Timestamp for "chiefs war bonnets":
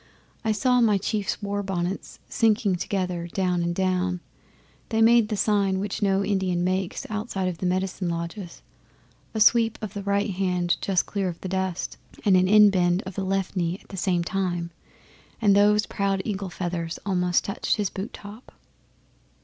0.97-2.17